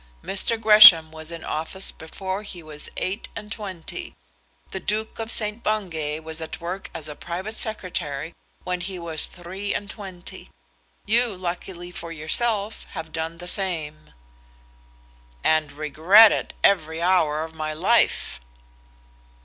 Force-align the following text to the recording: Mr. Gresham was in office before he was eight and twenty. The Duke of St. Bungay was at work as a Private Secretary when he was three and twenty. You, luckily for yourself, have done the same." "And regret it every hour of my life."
Mr. 0.23 0.59
Gresham 0.59 1.11
was 1.11 1.29
in 1.31 1.43
office 1.43 1.91
before 1.91 2.41
he 2.41 2.63
was 2.63 2.89
eight 2.97 3.29
and 3.35 3.51
twenty. 3.51 4.15
The 4.71 4.79
Duke 4.79 5.19
of 5.19 5.29
St. 5.31 5.61
Bungay 5.61 6.21
was 6.21 6.41
at 6.41 6.59
work 6.59 6.89
as 6.91 7.07
a 7.07 7.15
Private 7.15 7.55
Secretary 7.55 8.33
when 8.63 8.81
he 8.81 8.97
was 8.97 9.27
three 9.27 9.75
and 9.75 9.87
twenty. 9.91 10.49
You, 11.05 11.37
luckily 11.37 11.91
for 11.91 12.11
yourself, 12.11 12.85
have 12.95 13.11
done 13.13 13.37
the 13.37 13.47
same." 13.47 14.11
"And 15.43 15.71
regret 15.71 16.31
it 16.31 16.55
every 16.63 16.99
hour 16.99 17.43
of 17.43 17.53
my 17.53 17.71
life." 17.73 18.41